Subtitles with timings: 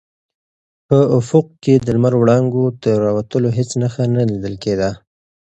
[0.87, 4.89] په افق کې د لمر وړانګو د راوتلو هېڅ نښه نه لیدل کېده.